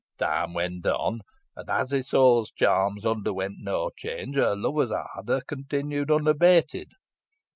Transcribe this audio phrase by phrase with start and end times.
[0.17, 1.21] "Time went on,
[1.55, 6.87] and as Isole's charms underwent no change, her lover's ardour continued unabated.